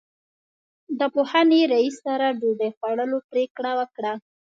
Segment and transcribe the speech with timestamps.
[0.99, 4.13] د پوهنې رئیس سره ډوډۍ خوړلو پرېکړه وکړه.